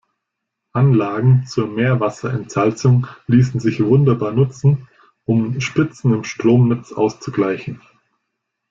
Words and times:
Anlagen 0.73 1.45
zur 1.45 1.67
Meerwasserentsalzung 1.67 3.05
ließen 3.27 3.59
sich 3.59 3.83
wunderbar 3.85 4.31
nutzen, 4.31 4.87
um 5.25 5.61
Spitzen 5.61 6.11
im 6.11 6.23
Stromnetz 6.23 6.91
auszugleichen. 6.91 7.79